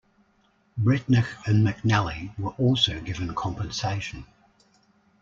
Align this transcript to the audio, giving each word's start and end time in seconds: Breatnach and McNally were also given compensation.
Breatnach 0.79 1.27
and 1.45 1.63
McNally 1.63 2.35
were 2.39 2.55
also 2.57 2.99
given 3.01 3.35
compensation. 3.35 4.25